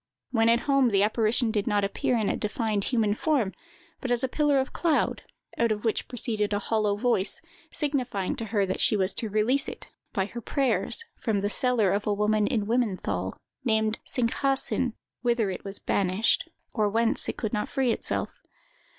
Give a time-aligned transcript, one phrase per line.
[0.31, 3.53] When at home, the apparition did not appear in a defined human form,
[3.99, 5.21] but as a pillar of cloud,
[5.59, 7.39] out of which proceeded a hollow voice,
[7.69, 11.93] signifying to her that she was to release it, by her prayers, from the cellar
[11.93, 13.33] of a woman in Wimmenthal,
[13.63, 18.41] named Singhaasin, whither it was banished, or whence it could not free itself.